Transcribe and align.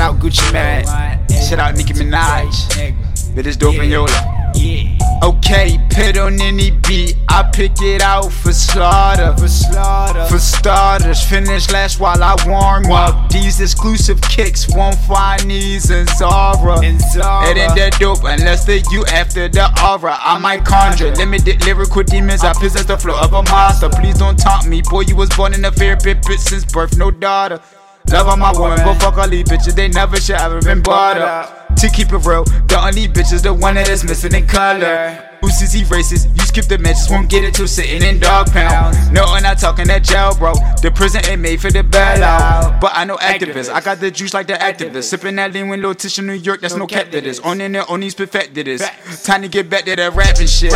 out 0.00 0.18
Gucci 0.18 0.52
Mane. 0.52 0.84
Shout 1.48 1.58
out 1.58 1.76
Nicki 1.76 1.92
Minaj. 1.94 3.34
Bit 3.34 3.46
is 3.46 3.56
dope 3.56 3.76
and 3.76 3.90
Yola. 3.90 4.36
Okay, 5.22 5.78
pit 5.90 6.16
on 6.18 6.40
any 6.40 6.70
beat, 6.70 7.16
I 7.28 7.42
pick 7.52 7.72
it 7.80 8.02
out 8.02 8.30
for 8.30 8.52
slaughter. 8.52 9.34
For 9.36 9.48
slaughter. 9.48 10.24
For 10.26 10.38
starters, 10.38 11.22
finish 11.22 11.70
last 11.70 12.00
while 12.00 12.22
I 12.22 12.36
warm 12.46 12.90
up. 12.92 13.30
These 13.30 13.60
exclusive 13.60 14.20
kicks 14.22 14.66
won't 14.74 14.96
find 14.96 15.42
these 15.50 15.90
in 15.90 16.06
Zara. 16.06 16.84
In 16.84 16.98
Zara. 16.98 17.50
It 17.50 17.56
ain't 17.56 17.74
that 17.76 17.98
dope 17.98 18.24
unless 18.24 18.64
they 18.64 18.82
you 18.90 19.04
after 19.06 19.48
the 19.48 19.66
aura. 19.82 20.16
I 20.20 20.38
might 20.38 20.64
conjure 20.64 21.10
limited 21.12 21.64
lyrical 21.64 22.02
demons. 22.02 22.44
I 22.44 22.52
possess 22.52 22.84
the 22.84 22.96
flow 22.96 23.18
of 23.18 23.32
a 23.32 23.42
monster. 23.44 23.88
Please 23.88 24.18
don't 24.18 24.38
taunt 24.38 24.68
me, 24.68 24.82
boy. 24.82 25.02
You 25.02 25.16
was 25.16 25.30
born 25.30 25.54
in 25.54 25.64
a 25.64 25.72
fair 25.72 25.96
bit, 25.96 26.22
bitch 26.22 26.38
since 26.38 26.64
birth, 26.64 26.96
no 26.96 27.10
daughter. 27.10 27.60
Love 28.10 28.28
on 28.28 28.38
my 28.38 28.52
woman, 28.52 28.78
but 28.84 28.94
fuck 29.00 29.18
all 29.18 29.28
these 29.28 29.44
bitches. 29.44 29.74
They 29.74 29.88
never 29.88 30.16
should 30.16 30.36
ever 30.36 30.60
been 30.60 30.82
bought 30.82 31.18
up. 31.18 31.76
To 31.76 31.88
keep 31.90 32.12
it 32.12 32.18
real, 32.24 32.44
the 32.44 32.80
only 32.82 33.06
bitch 33.08 33.32
is 33.32 33.42
the 33.42 33.52
one 33.52 33.74
that 33.74 33.88
is 33.88 34.04
missing 34.04 34.34
in 34.34 34.46
color. 34.46 35.22
Who 35.42 35.50
says 35.50 35.72
he 35.72 35.82
racist? 35.82 36.34
You 36.34 36.46
skip 36.46 36.64
the 36.64 36.78
matches, 36.78 37.08
won't 37.10 37.28
get 37.28 37.44
it 37.44 37.54
till 37.54 37.68
sitting 37.68 38.02
in 38.02 38.18
dog 38.18 38.50
pound. 38.50 38.96
No, 39.12 39.24
I'm 39.24 39.42
not 39.42 39.58
talking 39.58 39.86
that 39.88 40.02
jail, 40.02 40.34
bro. 40.34 40.54
The 40.80 40.90
prison 40.90 41.20
ain't 41.26 41.42
made 41.42 41.60
for 41.60 41.70
the 41.70 41.82
bailout. 41.82 42.80
But 42.80 42.92
I 42.94 43.04
know 43.04 43.16
activists, 43.16 43.70
I 43.70 43.80
got 43.80 44.00
the 44.00 44.10
juice 44.10 44.32
like 44.32 44.46
the 44.46 44.54
activists. 44.54 45.04
Sipping 45.04 45.36
that 45.36 45.52
lean 45.52 45.68
with 45.68 45.80
Lil 45.80 45.94
Tish 45.94 46.18
in 46.18 46.26
New 46.26 46.32
York, 46.32 46.62
that's 46.62 46.76
no 46.76 46.86
cap 46.86 47.10
to 47.10 47.20
this. 47.20 47.38
On 47.40 47.60
in 47.60 47.72
there, 47.72 47.90
on 47.90 48.00
these 48.00 48.14
perfected 48.14 48.66
this. 48.66 48.88
Time 49.24 49.42
to 49.42 49.48
get 49.48 49.68
back 49.68 49.84
to 49.84 49.94
that 49.96 50.14
rapping 50.14 50.46
shit. 50.46 50.72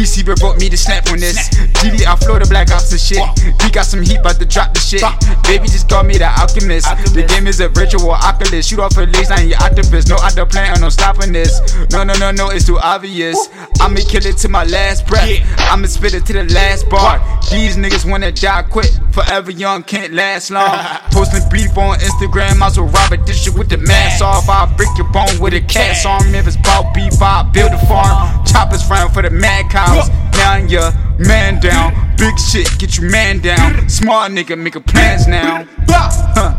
PC 0.00 0.24
brought 0.40 0.58
me 0.58 0.70
the 0.70 0.78
snap 0.78 1.06
on 1.12 1.20
this. 1.20 1.36
GD, 1.76 2.06
I 2.08 2.16
flow 2.16 2.38
the 2.38 2.46
black 2.46 2.70
ops 2.70 2.90
and 2.90 3.00
shit. 3.00 3.20
He 3.60 3.70
got 3.70 3.84
some 3.84 4.00
heat, 4.00 4.16
about 4.16 4.40
to 4.40 4.46
drop 4.46 4.72
the 4.72 4.80
shit. 4.80 5.04
Baby 5.44 5.68
just 5.68 5.90
call 5.90 6.04
me 6.04 6.16
the 6.16 6.24
alchemist. 6.40 6.88
The 7.12 7.28
game 7.28 7.46
is 7.46 7.60
a 7.60 7.68
virtual 7.68 8.12
oculus. 8.12 8.66
Shoot 8.66 8.80
off 8.80 8.96
a 8.96 9.02
lace, 9.02 9.30
I 9.30 9.40
ain't 9.44 9.50
your 9.50 9.60
octopus. 9.60 10.08
No 10.08 10.16
other 10.16 10.46
plan, 10.46 10.80
no 10.80 10.88
stopping 10.88 11.32
this. 11.32 11.60
No, 11.92 12.02
no, 12.02 12.14
no, 12.14 12.30
no, 12.30 12.48
it's 12.48 12.64
too 12.64 12.78
obvious. 12.78 13.36
I'ma 13.78 14.00
kill 14.08 14.24
it 14.24 14.38
to 14.38 14.48
my 14.48 14.64
last 14.64 15.06
breath. 15.06 15.28
I'ma 15.68 15.86
spit 15.86 16.14
it 16.14 16.24
to 16.26 16.32
the 16.32 16.44
last 16.44 16.88
bar. 16.88 17.20
These 17.50 17.76
niggas 17.76 18.08
wanna 18.08 18.32
die 18.32 18.62
quick. 18.62 18.88
Forever 19.12 19.50
young, 19.50 19.82
can't 19.82 20.14
last 20.14 20.50
long. 20.50 20.70
Posting 21.12 21.44
beef 21.50 21.76
on 21.76 21.98
Instagram, 21.98 22.62
I 22.62 22.72
rob 22.80 23.12
a 23.12 23.18
dish 23.18 23.50
with 23.50 23.68
the 23.68 23.76
mask 23.76 24.24
off. 24.24 24.48
I'll 24.48 24.74
break 24.76 24.88
your 24.96 25.12
bone 25.12 25.38
with 25.40 25.52
a 25.52 25.60
cast 25.60 26.06
on. 26.06 26.34
If 26.34 26.46
it's 26.46 26.56
about 26.56 26.94
beef, 26.94 27.20
I'll 27.20 27.44
build 27.44 27.72
a 27.72 27.86
farm. 27.86 28.39
Choppers 28.50 28.88
round 28.90 29.12
for 29.12 29.22
the 29.22 29.30
mad 29.30 29.70
cows. 29.70 30.08
Now 30.36 30.56
you're 30.56 30.92
man 31.18 31.60
down. 31.60 31.94
Big 32.16 32.38
shit, 32.38 32.68
get 32.78 32.98
your 32.98 33.10
man 33.10 33.40
down. 33.40 33.88
Smart 33.88 34.32
nigga, 34.32 34.58
making 34.58 34.82
plans 34.82 35.26
now. 35.26 35.66
Huh. 35.88 36.54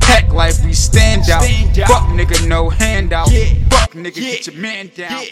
Pack 0.00 0.32
life, 0.32 0.64
we 0.64 0.72
stand 0.72 1.28
out. 1.30 1.42
Fuck 1.86 2.08
nigga, 2.08 2.48
no 2.48 2.68
handout. 2.70 3.28
Fuck 3.70 3.92
nigga, 3.92 4.14
get 4.14 4.46
your 4.46 4.56
man 4.56 4.90
down. 4.96 5.22